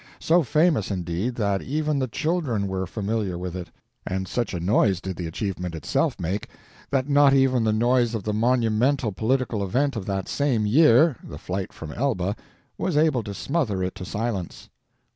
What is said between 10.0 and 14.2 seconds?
that same year—the flight from Elba—was able to smother it to